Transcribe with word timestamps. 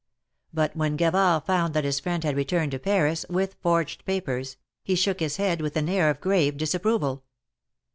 But 0.51 0.75
when 0.75 0.95
Gavard 0.97 1.43
found 1.45 1.75
that 1.75 1.83
his 1.83 1.99
friend 1.99 2.23
had 2.23 2.35
returned 2.35 2.71
to 2.71 2.79
Paris, 2.79 3.23
with 3.29 3.55
forged 3.61 4.03
papers, 4.03 4.57
he 4.83 4.95
shook 4.95 5.19
his 5.19 5.37
head 5.37 5.61
with 5.61 5.77
an 5.77 5.87
air 5.87 6.09
of 6.09 6.19
grave 6.21 6.57
disapproval. 6.57 7.23